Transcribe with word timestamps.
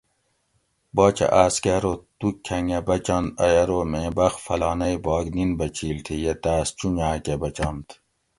باچہ 0.95 1.27
آس 1.43 1.55
کہ 1.63 1.71
ارو 1.77 1.93
تو 2.19 2.27
کھنگہ 2.45 2.79
بچنت 2.87 3.29
ائ 3.45 3.53
ارو 3.61 3.79
میں 3.91 4.09
بخت 4.17 4.39
فلانیٔ 4.45 5.01
باگ 5.05 5.25
نیِن 5.35 5.51
بچیل 5.59 5.97
تھی 6.05 6.15
یہ 6.23 6.33
تاۤس 6.43 6.67
چونجاۤکہۤ 6.77 7.41
بچنت 7.41 7.87